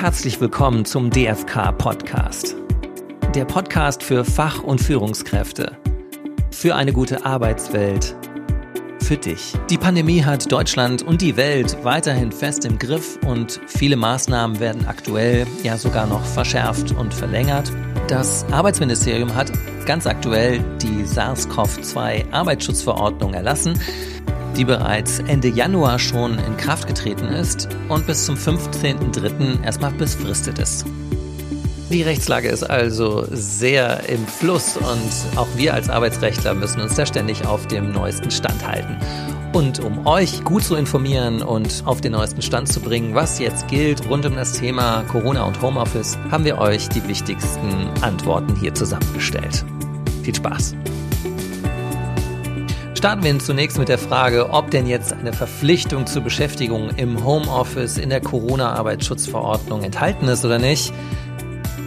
[0.00, 2.54] herzlich willkommen zum DFK Podcast.
[3.34, 5.76] Der Podcast für Fach- und Führungskräfte.
[6.52, 8.14] Für eine gute Arbeitswelt.
[9.00, 9.54] Für dich.
[9.68, 14.86] Die Pandemie hat Deutschland und die Welt weiterhin fest im Griff und viele Maßnahmen werden
[14.86, 17.72] aktuell ja sogar noch verschärft und verlängert.
[18.06, 19.50] Das Arbeitsministerium hat
[19.84, 23.76] ganz aktuell die SARS-CoV-2 Arbeitsschutzverordnung erlassen
[24.58, 29.64] die bereits Ende Januar schon in Kraft getreten ist und bis zum 15.03.
[29.64, 30.84] erstmal befristet ist.
[31.90, 37.06] Die Rechtslage ist also sehr im Fluss und auch wir als Arbeitsrechtler müssen uns da
[37.06, 38.98] ständig auf dem neuesten Stand halten.
[39.54, 43.68] Und um euch gut zu informieren und auf den neuesten Stand zu bringen, was jetzt
[43.68, 48.74] gilt rund um das Thema Corona und Homeoffice, haben wir euch die wichtigsten Antworten hier
[48.74, 49.64] zusammengestellt.
[50.22, 50.74] Viel Spaß!
[52.98, 57.96] Starten wir zunächst mit der Frage, ob denn jetzt eine Verpflichtung zur Beschäftigung im Homeoffice
[57.96, 60.92] in der Corona-Arbeitsschutzverordnung enthalten ist oder nicht.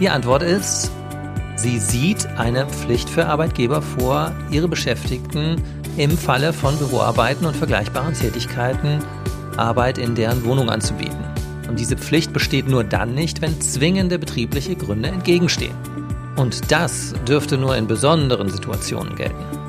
[0.00, 0.90] Die Antwort ist,
[1.56, 5.62] sie sieht eine Pflicht für Arbeitgeber vor, ihre Beschäftigten
[5.98, 9.00] im Falle von Büroarbeiten und vergleichbaren Tätigkeiten
[9.58, 11.22] Arbeit in deren Wohnung anzubieten.
[11.68, 15.76] Und diese Pflicht besteht nur dann nicht, wenn zwingende betriebliche Gründe entgegenstehen.
[16.36, 19.61] Und das dürfte nur in besonderen Situationen gelten.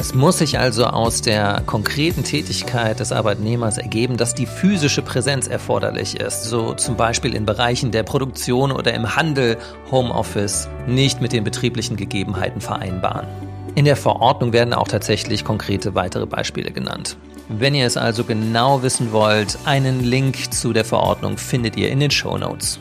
[0.00, 5.48] Es muss sich also aus der konkreten Tätigkeit des Arbeitnehmers ergeben, dass die physische Präsenz
[5.48, 9.58] erforderlich ist, so zum Beispiel in Bereichen der Produktion oder im Handel
[9.90, 13.26] Homeoffice nicht mit den betrieblichen Gegebenheiten vereinbaren.
[13.74, 17.16] In der Verordnung werden auch tatsächlich konkrete weitere Beispiele genannt.
[17.48, 21.98] Wenn ihr es also genau wissen wollt, einen Link zu der Verordnung findet ihr in
[21.98, 22.78] den Show Notes.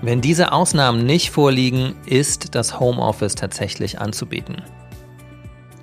[0.00, 4.62] Wenn diese Ausnahmen nicht vorliegen, ist das Homeoffice tatsächlich anzubieten.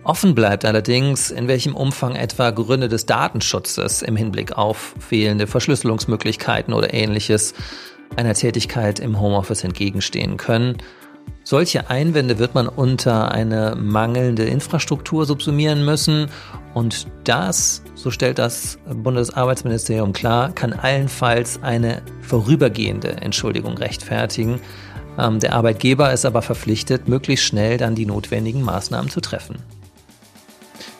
[0.05, 6.75] Offen bleibt allerdings, in welchem Umfang etwa Gründe des Datenschutzes im Hinblick auf fehlende Verschlüsselungsmöglichkeiten
[6.75, 7.55] oder ähnliches
[8.15, 10.77] einer Tätigkeit im Homeoffice entgegenstehen können.
[11.43, 16.29] Solche Einwände wird man unter eine mangelnde Infrastruktur subsumieren müssen
[16.75, 24.61] und das, so stellt das Bundesarbeitsministerium klar, kann allenfalls eine vorübergehende Entschuldigung rechtfertigen.
[25.17, 29.55] Ähm, der Arbeitgeber ist aber verpflichtet, möglichst schnell dann die notwendigen Maßnahmen zu treffen.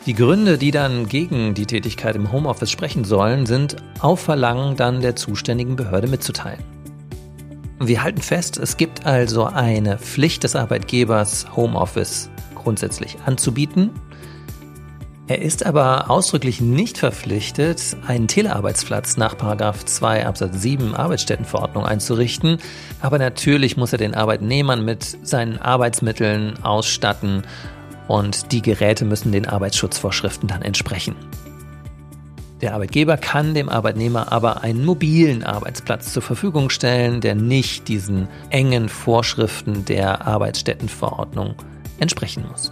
[0.06, 5.02] Die Gründe, die dann gegen die Tätigkeit im Homeoffice sprechen sollen, sind auf Verlangen dann
[5.02, 6.64] der zuständigen Behörde mitzuteilen.
[7.80, 13.90] Wir halten fest, es gibt also eine Pflicht des Arbeitgebers, Homeoffice grundsätzlich anzubieten.
[15.28, 22.60] Er ist aber ausdrücklich nicht verpflichtet, einen Telearbeitsplatz nach 2 Absatz 7 Arbeitsstättenverordnung einzurichten.
[23.02, 27.42] Aber natürlich muss er den Arbeitnehmern mit seinen Arbeitsmitteln ausstatten
[28.08, 31.16] und die Geräte müssen den Arbeitsschutzvorschriften dann entsprechen.
[32.62, 38.30] Der Arbeitgeber kann dem Arbeitnehmer aber einen mobilen Arbeitsplatz zur Verfügung stellen, der nicht diesen
[38.50, 41.56] engen Vorschriften der Arbeitsstättenverordnung
[42.00, 42.72] entsprechen muss.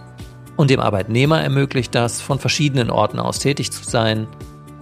[0.56, 4.26] Und dem Arbeitnehmer ermöglicht das, von verschiedenen Orten aus tätig zu sein,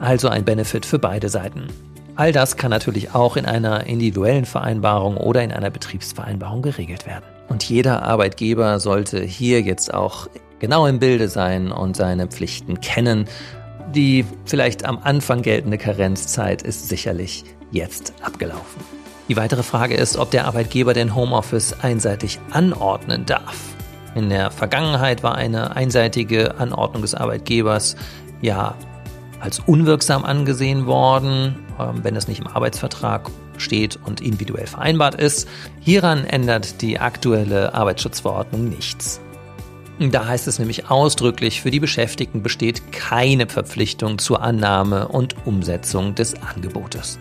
[0.00, 1.66] also ein Benefit für beide Seiten.
[2.14, 7.24] All das kann natürlich auch in einer individuellen Vereinbarung oder in einer Betriebsvereinbarung geregelt werden.
[7.52, 10.26] Und jeder Arbeitgeber sollte hier jetzt auch
[10.58, 13.26] genau im Bilde sein und seine Pflichten kennen.
[13.94, 18.80] Die vielleicht am Anfang geltende Karenzzeit ist sicherlich jetzt abgelaufen.
[19.28, 23.58] Die weitere Frage ist, ob der Arbeitgeber den Homeoffice einseitig anordnen darf.
[24.14, 27.96] In der Vergangenheit war eine einseitige Anordnung des Arbeitgebers
[28.40, 28.74] ja
[29.40, 35.48] als unwirksam angesehen worden, ähm, wenn es nicht im Arbeitsvertrag steht und individuell vereinbart ist.
[35.80, 39.20] Hieran ändert die aktuelle Arbeitsschutzverordnung nichts.
[39.98, 46.14] Da heißt es nämlich ausdrücklich, für die Beschäftigten besteht keine Verpflichtung zur Annahme und Umsetzung
[46.14, 47.18] des Angebotes.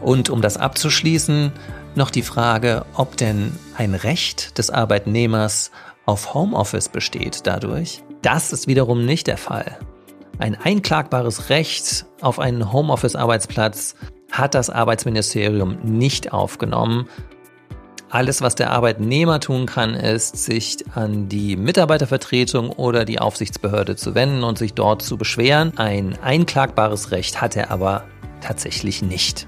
[0.00, 1.52] Und um das abzuschließen,
[1.94, 5.70] noch die Frage, ob denn ein Recht des Arbeitnehmers
[6.04, 8.02] auf Homeoffice besteht dadurch.
[8.22, 9.78] Das ist wiederum nicht der Fall.
[10.38, 13.94] Ein einklagbares Recht auf einen Homeoffice-Arbeitsplatz
[14.32, 17.06] hat das Arbeitsministerium nicht aufgenommen.
[18.08, 24.14] Alles, was der Arbeitnehmer tun kann, ist, sich an die Mitarbeitervertretung oder die Aufsichtsbehörde zu
[24.14, 25.78] wenden und sich dort zu beschweren.
[25.78, 28.04] Ein einklagbares Recht hat er aber
[28.42, 29.46] tatsächlich nicht.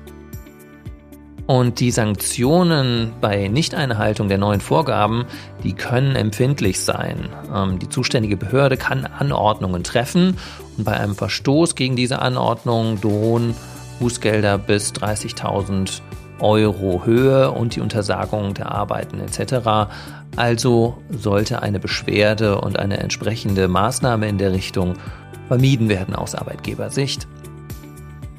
[1.47, 5.27] Und die Sanktionen bei Nichteinhaltung der neuen Vorgaben,
[5.63, 7.29] die können empfindlich sein.
[7.55, 10.39] Ähm, die zuständige Behörde kann Anordnungen treffen
[10.79, 13.55] und bei einem Verstoß gegen diese Anordnung drohen
[13.95, 16.01] Bußgelder bis 30.000
[16.41, 19.91] Euro Höhe und die Untersagung der Arbeiten etc.
[20.37, 24.95] Also sollte eine Beschwerde und eine entsprechende Maßnahme in der Richtung
[25.49, 27.27] vermieden werden aus Arbeitgebersicht.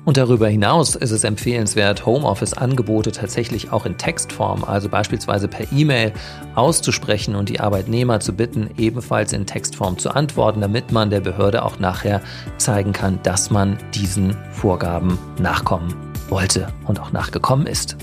[0.06, 6.14] Und darüber hinaus ist es empfehlenswert, Homeoffice-Angebote tatsächlich auch in Textform, also beispielsweise per E-Mail,
[6.54, 11.66] auszusprechen und die Arbeitnehmer zu bitten, ebenfalls in Textform zu antworten, damit man der Behörde
[11.66, 12.22] auch nachher
[12.58, 15.96] zeigen kann, dass man diesen Vorgaben nachkommen
[16.30, 17.98] wollte und auch nachgekommen ist.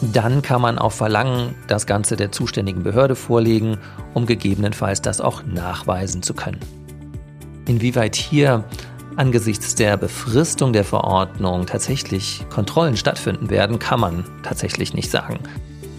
[0.00, 3.76] Dann kann man auf Verlangen das Ganze der zuständigen Behörde vorlegen,
[4.14, 6.60] um gegebenenfalls das auch nachweisen zu können.
[7.66, 8.64] Inwieweit hier
[9.16, 15.38] angesichts der Befristung der Verordnung tatsächlich Kontrollen stattfinden werden, kann man tatsächlich nicht sagen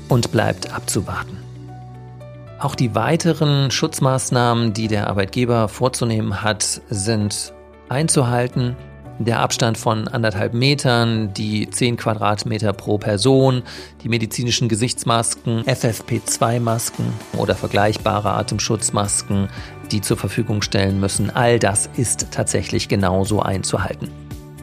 [0.09, 1.37] und bleibt abzuwarten.
[2.59, 7.53] Auch die weiteren Schutzmaßnahmen, die der Arbeitgeber vorzunehmen hat, sind
[7.89, 8.75] einzuhalten.
[9.17, 13.63] Der Abstand von anderthalb Metern, die 10 Quadratmeter pro Person,
[14.03, 17.05] die medizinischen Gesichtsmasken, FFP2-Masken
[17.37, 19.47] oder vergleichbare Atemschutzmasken,
[19.89, 24.09] die zur Verfügung stellen müssen, all das ist tatsächlich genauso einzuhalten.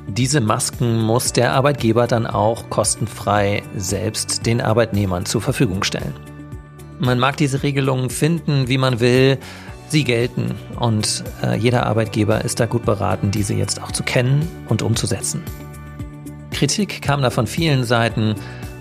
[0.06, 6.12] Diese Masken muss der Arbeitgeber dann auch kostenfrei selbst den Arbeitnehmern zur Verfügung stellen.
[6.98, 9.38] Man mag diese Regelungen finden, wie man will,
[9.92, 14.48] sie gelten und äh, jeder Arbeitgeber ist da gut beraten, diese jetzt auch zu kennen
[14.68, 15.42] und umzusetzen.
[16.50, 18.34] Kritik kam da von vielen Seiten,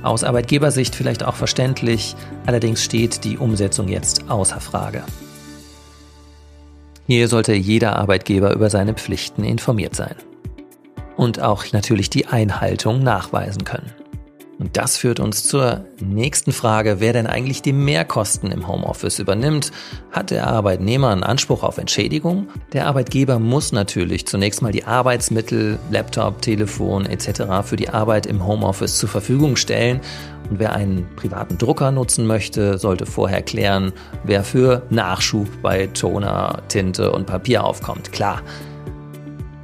[0.04, 2.16] aus Arbeitgebersicht vielleicht auch verständlich,
[2.48, 5.04] allerdings steht die Umsetzung jetzt außer Frage.
[7.06, 10.16] Hier sollte jeder Arbeitgeber über seine Pflichten informiert sein.
[11.18, 13.92] Und auch natürlich die Einhaltung nachweisen können.
[14.62, 19.72] Und das führt uns zur nächsten Frage, wer denn eigentlich die Mehrkosten im Homeoffice übernimmt.
[20.12, 22.48] Hat der Arbeitnehmer einen Anspruch auf Entschädigung?
[22.72, 27.42] Der Arbeitgeber muss natürlich zunächst mal die Arbeitsmittel, Laptop, Telefon etc.
[27.64, 30.00] für die Arbeit im Homeoffice zur Verfügung stellen
[30.52, 33.94] und wer einen privaten Drucker nutzen möchte, sollte vorher klären,
[34.26, 38.12] wer für Nachschub bei Toner, Tinte und Papier aufkommt.
[38.12, 38.44] Klar.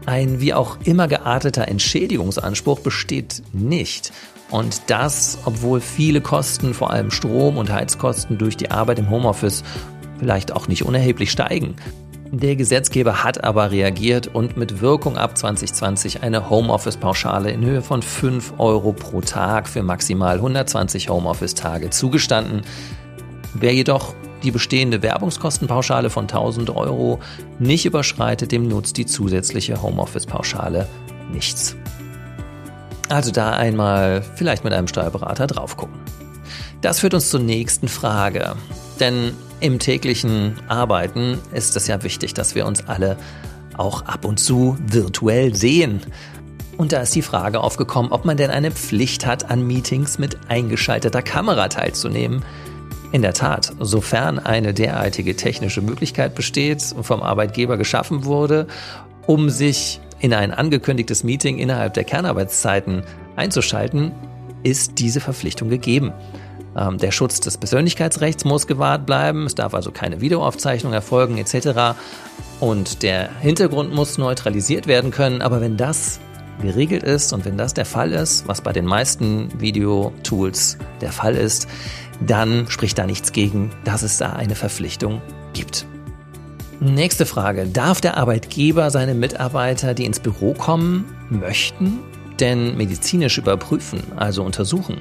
[0.07, 4.11] Ein wie auch immer gearteter Entschädigungsanspruch besteht nicht.
[4.49, 9.63] Und das, obwohl viele Kosten, vor allem Strom- und Heizkosten durch die Arbeit im Homeoffice,
[10.19, 11.75] vielleicht auch nicht unerheblich steigen.
[12.31, 18.01] Der Gesetzgeber hat aber reagiert und mit Wirkung ab 2020 eine Homeoffice-Pauschale in Höhe von
[18.01, 22.63] 5 Euro pro Tag für maximal 120 Homeoffice-Tage zugestanden.
[23.53, 27.19] Wer jedoch die bestehende Werbungskostenpauschale von 1000 Euro
[27.59, 30.87] nicht überschreitet, dem nutzt die zusätzliche Homeoffice-Pauschale
[31.31, 31.77] nichts.
[33.09, 35.99] Also da einmal vielleicht mit einem Steuerberater drauf gucken.
[36.81, 38.55] Das führt uns zur nächsten Frage.
[38.99, 43.17] Denn im täglichen Arbeiten ist es ja wichtig, dass wir uns alle
[43.75, 46.01] auch ab und zu virtuell sehen.
[46.77, 50.37] Und da ist die Frage aufgekommen, ob man denn eine Pflicht hat, an Meetings mit
[50.47, 52.43] eingeschalteter Kamera teilzunehmen.
[53.11, 58.67] In der Tat, sofern eine derartige technische Möglichkeit besteht und vom Arbeitgeber geschaffen wurde,
[59.25, 63.03] um sich in ein angekündigtes Meeting innerhalb der Kernarbeitszeiten
[63.35, 64.11] einzuschalten,
[64.63, 66.11] ist diese Verpflichtung gegeben.
[66.77, 71.97] Ähm, der Schutz des Persönlichkeitsrechts muss gewahrt bleiben, es darf also keine Videoaufzeichnung erfolgen etc.
[72.59, 76.19] Und der Hintergrund muss neutralisiert werden können, aber wenn das
[76.61, 81.35] geregelt ist und wenn das der Fall ist, was bei den meisten Videotools der Fall
[81.35, 81.67] ist,
[82.25, 85.21] dann spricht da nichts gegen, dass es da eine Verpflichtung
[85.53, 85.85] gibt.
[86.79, 87.65] Nächste Frage.
[87.65, 91.99] Darf der Arbeitgeber seine Mitarbeiter, die ins Büro kommen, möchten,
[92.39, 94.97] denn medizinisch überprüfen, also untersuchen?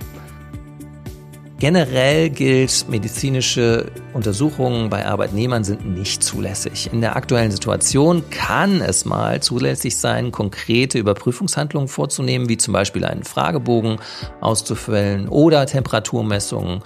[1.59, 6.91] Generell gilt, medizinische Untersuchungen bei Arbeitnehmern sind nicht zulässig.
[6.93, 13.05] In der aktuellen Situation kann es mal zulässig sein, konkrete Überprüfungshandlungen vorzunehmen, wie zum Beispiel
[13.05, 13.99] einen Fragebogen
[14.41, 16.81] auszufüllen oder Temperaturmessungen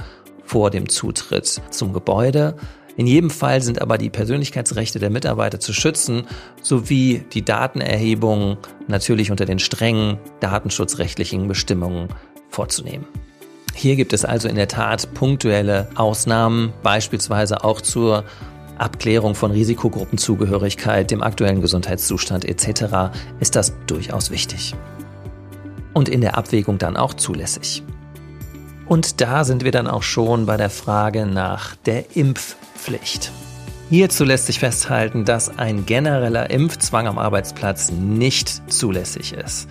[0.44, 2.56] vor dem Zutritt zum Gebäude.
[3.00, 6.24] In jedem Fall sind aber die Persönlichkeitsrechte der Mitarbeiter zu schützen,
[6.60, 12.08] sowie die Datenerhebung natürlich unter den strengen datenschutzrechtlichen Bestimmungen
[12.50, 13.06] vorzunehmen.
[13.72, 18.24] Hier gibt es also in der Tat punktuelle Ausnahmen, beispielsweise auch zur
[18.76, 23.14] Abklärung von Risikogruppenzugehörigkeit, dem aktuellen Gesundheitszustand etc.
[23.40, 24.74] ist das durchaus wichtig.
[25.94, 27.82] Und in der Abwägung dann auch zulässig.
[28.84, 32.14] Und da sind wir dann auch schon bei der Frage nach der
[32.80, 33.30] Impfpflicht.
[33.90, 39.68] Hierzu lässt sich festhalten, dass ein genereller Impfzwang am Arbeitsplatz nicht zulässig ist.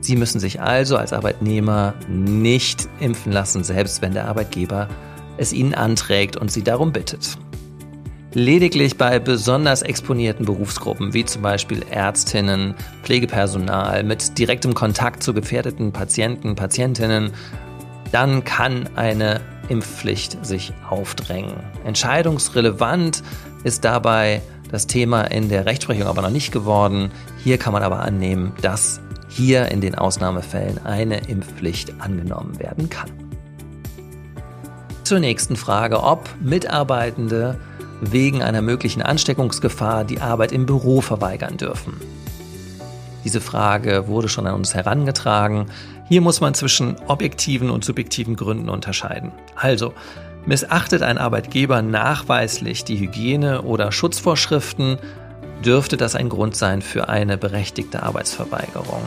[0.00, 4.88] Sie müssen sich also als Arbeitnehmer nicht impfen lassen, selbst wenn der Arbeitgeber
[5.36, 7.36] es Ihnen anträgt und Sie darum bittet.
[8.32, 15.92] Lediglich bei besonders exponierten Berufsgruppen wie zum Beispiel Ärztinnen, Pflegepersonal mit direktem Kontakt zu gefährdeten
[15.92, 17.32] Patienten, Patientinnen,
[18.12, 19.40] dann kann eine
[19.72, 21.54] Impfpflicht sich aufdrängen.
[21.86, 23.22] Entscheidungsrelevant
[23.64, 27.10] ist dabei das Thema in der Rechtsprechung aber noch nicht geworden.
[27.42, 29.00] Hier kann man aber annehmen, dass
[29.30, 33.10] hier in den Ausnahmefällen eine Impfpflicht angenommen werden kann.
[35.04, 37.58] Zur nächsten Frage, ob Mitarbeitende
[38.02, 41.94] wegen einer möglichen Ansteckungsgefahr die Arbeit im Büro verweigern dürfen.
[43.24, 45.66] Diese Frage wurde schon an uns herangetragen.
[46.12, 49.32] Hier muss man zwischen objektiven und subjektiven Gründen unterscheiden.
[49.56, 49.94] Also,
[50.44, 54.98] missachtet ein Arbeitgeber nachweislich die Hygiene- oder Schutzvorschriften,
[55.64, 59.00] dürfte das ein Grund sein für eine berechtigte Arbeitsverweigerung.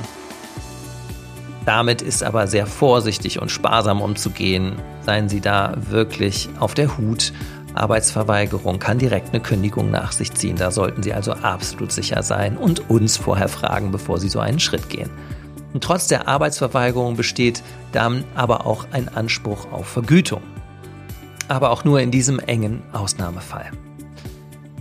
[1.68, 4.74] Damit ist aber sehr vorsichtig und sparsam umzugehen.
[5.02, 7.34] Seien Sie da wirklich auf der Hut.
[7.76, 10.56] Arbeitsverweigerung kann direkt eine Kündigung nach sich ziehen.
[10.56, 14.60] Da sollten Sie also absolut sicher sein und uns vorher fragen, bevor Sie so einen
[14.60, 15.12] Schritt gehen.
[15.76, 20.42] Und trotz der Arbeitsverweigerung besteht dann aber auch ein Anspruch auf Vergütung.
[21.50, 23.72] Aber auch nur in diesem engen Ausnahmefall.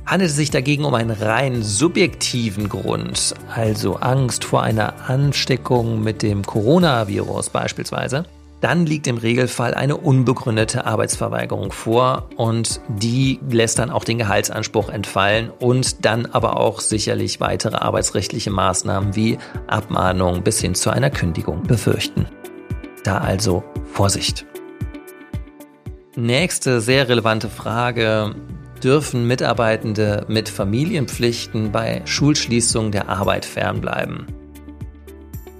[0.06, 6.22] Handelt es sich dagegen um einen rein subjektiven Grund, also Angst vor einer Ansteckung mit
[6.22, 8.26] dem Coronavirus beispielsweise,
[8.64, 14.88] dann liegt im Regelfall eine unbegründete Arbeitsverweigerung vor und die lässt dann auch den Gehaltsanspruch
[14.88, 21.10] entfallen und dann aber auch sicherlich weitere arbeitsrechtliche Maßnahmen wie Abmahnung bis hin zu einer
[21.10, 22.24] Kündigung befürchten.
[23.02, 24.46] Da also Vorsicht.
[26.16, 28.34] Nächste sehr relevante Frage.
[28.82, 34.43] Dürfen Mitarbeitende mit Familienpflichten bei Schulschließung der Arbeit fernbleiben?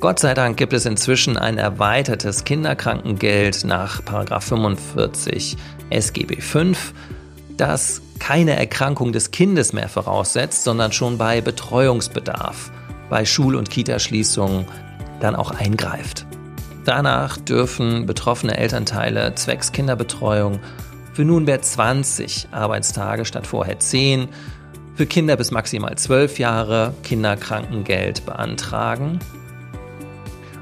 [0.05, 4.03] Gott sei Dank gibt es inzwischen ein erweitertes Kinderkrankengeld nach
[4.39, 5.57] 45
[5.89, 6.73] SGB V,
[7.57, 12.71] das keine Erkrankung des Kindes mehr voraussetzt, sondern schon bei Betreuungsbedarf,
[13.09, 14.67] bei Schul- und Kitaschließungen
[15.21, 16.27] dann auch eingreift.
[16.85, 20.61] Danach dürfen betroffene Elternteile zwecks Kinderbetreuung
[21.15, 24.29] für nunmehr 20 Arbeitstage statt vorher 10
[24.97, 29.19] für Kinder bis maximal 12 Jahre Kinderkrankengeld beantragen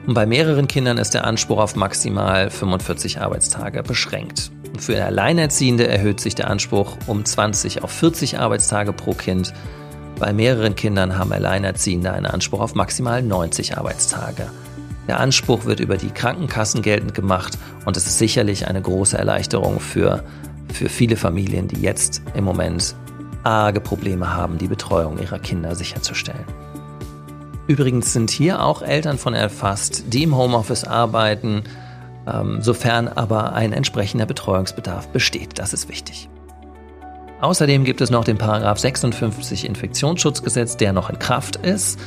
[0.07, 4.51] und bei mehreren Kindern ist der Anspruch auf maximal 45 Arbeitstage beschränkt.
[4.79, 9.53] Für Alleinerziehende erhöht sich der Anspruch um 20 auf 40 Arbeitstage pro Kind.
[10.19, 14.51] Bei mehreren Kindern haben Alleinerziehende einen Anspruch auf maximal 90 Arbeitstage.
[15.09, 19.79] Der Anspruch wird über die Krankenkassen geltend gemacht und es ist sicherlich eine große Erleichterung
[19.79, 20.25] für,
[20.73, 22.95] für viele Familien, die jetzt im Moment
[23.43, 26.45] arge Probleme haben, die Betreuung ihrer Kinder sicherzustellen.
[27.67, 31.63] Übrigens sind hier auch Eltern von erfasst, die im Homeoffice arbeiten,
[32.27, 35.59] ähm, sofern aber ein entsprechender Betreuungsbedarf besteht.
[35.59, 36.29] Das ist wichtig.
[37.41, 41.99] Außerdem gibt es noch den Paragraph 56 Infektionsschutzgesetz, der noch in Kraft ist.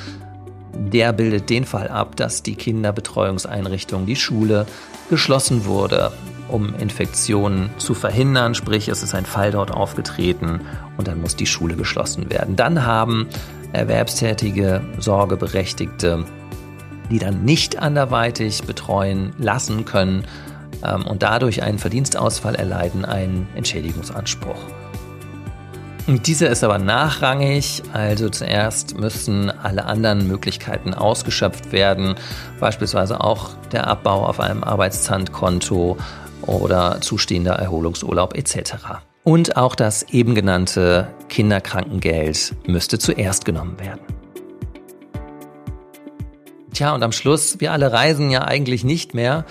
[0.73, 4.65] Der bildet den Fall ab, dass die Kinderbetreuungseinrichtung, die Schule,
[5.09, 6.11] geschlossen wurde,
[6.47, 8.55] um Infektionen zu verhindern.
[8.55, 10.61] Sprich, es ist ein Fall dort aufgetreten
[10.97, 12.55] und dann muss die Schule geschlossen werden.
[12.55, 13.27] Dann haben
[13.75, 16.25] erwerbstätige Sorgeberechtigte,
[17.09, 20.25] die dann nicht anderweitig betreuen lassen können
[20.83, 24.59] ähm, und dadurch einen Verdienstausfall erleiden, einen Entschädigungsanspruch.
[26.07, 32.15] Und dieser ist aber nachrangig, also zuerst müssen alle anderen Möglichkeiten ausgeschöpft werden,
[32.59, 35.97] beispielsweise auch der Abbau auf einem Arbeitszandkonto
[36.43, 38.75] oder zustehender Erholungsurlaub etc.
[39.25, 44.01] Und auch das eben genannte Kinderkrankengeld müsste zuerst genommen werden.
[46.71, 49.45] Tja, und am Schluss, wir alle reisen ja eigentlich nicht mehr,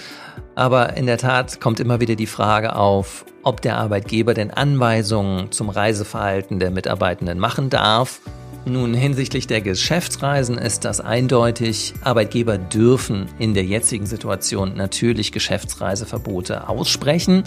[0.55, 5.51] aber in der Tat kommt immer wieder die Frage auf, ob der Arbeitgeber denn Anweisungen
[5.51, 8.21] zum Reiseverhalten der Mitarbeitenden machen darf.
[8.67, 11.95] Nun, hinsichtlich der Geschäftsreisen ist das eindeutig.
[12.03, 17.43] Arbeitgeber dürfen in der jetzigen Situation natürlich Geschäftsreiseverbote aussprechen.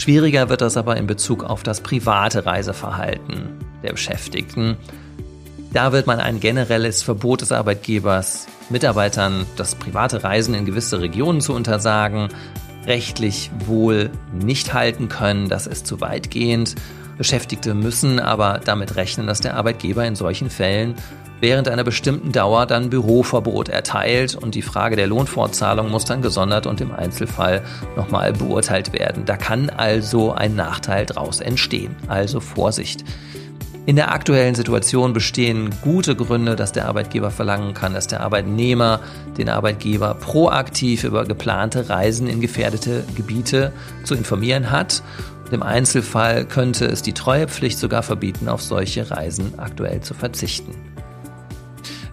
[0.00, 3.50] Schwieriger wird das aber in Bezug auf das private Reiseverhalten
[3.82, 4.78] der Beschäftigten.
[5.74, 11.42] Da wird man ein generelles Verbot des Arbeitgebers, Mitarbeitern das private Reisen in gewisse Regionen
[11.42, 12.28] zu untersagen,
[12.86, 15.50] rechtlich wohl nicht halten können.
[15.50, 16.76] Das ist zu weitgehend.
[17.18, 20.94] Beschäftigte müssen aber damit rechnen, dass der Arbeitgeber in solchen Fällen
[21.40, 26.66] während einer bestimmten Dauer dann Büroverbot erteilt und die Frage der Lohnfortzahlung muss dann gesondert
[26.66, 27.62] und im Einzelfall
[27.96, 29.24] nochmal beurteilt werden.
[29.24, 31.96] Da kann also ein Nachteil draus entstehen.
[32.08, 33.04] Also Vorsicht.
[33.86, 39.00] In der aktuellen Situation bestehen gute Gründe, dass der Arbeitgeber verlangen kann, dass der Arbeitnehmer
[39.38, 43.72] den Arbeitgeber proaktiv über geplante Reisen in gefährdete Gebiete
[44.04, 45.02] zu informieren hat.
[45.50, 50.72] Im Einzelfall könnte es die Treuepflicht sogar verbieten, auf solche Reisen aktuell zu verzichten.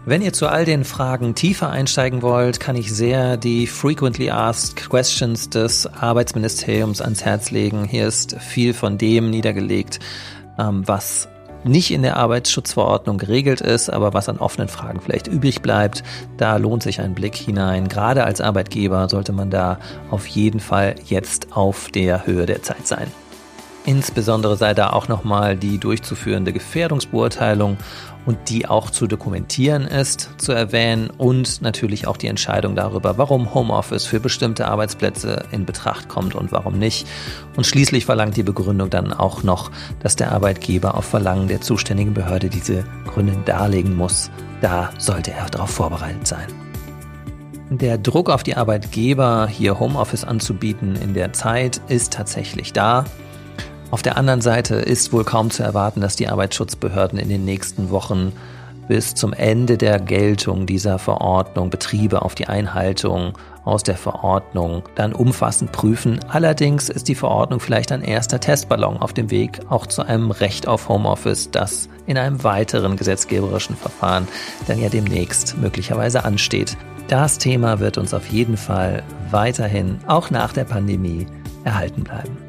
[0.08, 4.90] Wenn ihr zu all den Fragen tiefer einsteigen wollt, kann ich sehr die Frequently Asked
[4.90, 7.84] Questions des Arbeitsministeriums ans Herz legen.
[7.84, 10.00] Hier ist viel von dem niedergelegt,
[10.58, 11.28] ähm, was
[11.66, 16.04] nicht in der Arbeitsschutzverordnung geregelt ist, aber was an offenen Fragen vielleicht übrig bleibt,
[16.38, 17.90] da lohnt sich ein Blick hinein.
[17.90, 19.78] Gerade als Arbeitgeber sollte man da
[20.10, 23.12] auf jeden Fall jetzt auf der Höhe der Zeit sein.
[23.88, 27.77] Insbesondere sei da auch nochmal die durchzuführende Gefährdungsbeurteilung
[28.25, 33.53] und die auch zu dokumentieren ist, zu erwähnen und natürlich auch die Entscheidung darüber, warum
[33.53, 37.08] Homeoffice für bestimmte Arbeitsplätze in Betracht kommt und warum nicht.
[37.56, 39.72] Und schließlich verlangt die Begründung dann auch noch,
[40.03, 44.29] dass der Arbeitgeber auf Verlangen der zuständigen Behörde diese Gründe darlegen muss.
[44.60, 46.48] Da sollte er darauf vorbereitet sein.
[47.70, 53.06] Der Druck auf die Arbeitgeber, hier Homeoffice anzubieten in der Zeit, ist tatsächlich da.
[53.89, 57.89] Auf der anderen Seite ist wohl kaum zu erwarten, dass die Arbeitsschutzbehörden in den nächsten
[57.89, 58.34] Wochen
[58.89, 65.13] bis zum Ende der Geltung dieser Verordnung Betriebe auf die Einhaltung aus der Verordnung dann
[65.13, 66.20] umfassend prüfen.
[66.29, 70.67] Allerdings ist die Verordnung vielleicht ein erster Testballon auf dem Weg auch zu einem Recht
[70.67, 74.27] auf Homeoffice, das in einem weiteren gesetzgeberischen Verfahren
[74.67, 76.77] dann ja demnächst möglicherweise ansteht.
[77.10, 81.25] Das Thema wird uns auf jeden Fall weiterhin, auch nach der Pandemie,
[81.63, 82.47] erhalten bleiben.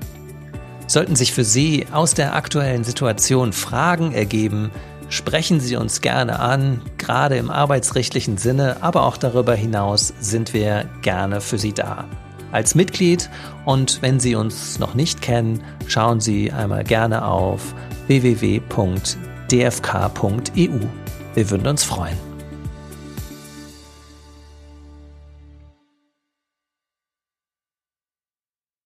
[0.89, 4.71] Sollten sich für Sie aus der aktuellen Situation Fragen ergeben,
[5.11, 6.81] sprechen Sie uns gerne an.
[6.97, 12.07] Gerade im arbeitsrechtlichen Sinne, aber auch darüber hinaus sind wir gerne für Sie da.
[12.53, 13.29] Als Mitglied
[13.67, 17.75] und wenn Sie uns noch nicht kennen, schauen Sie einmal gerne auf
[18.07, 19.11] www.dfk.eu.
[21.35, 22.28] Wir würden uns freuen.